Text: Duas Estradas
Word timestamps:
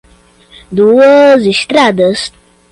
Duas 0.71 1.45
Estradas 1.45 2.31